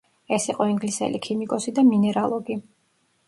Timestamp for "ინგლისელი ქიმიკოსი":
0.69-1.73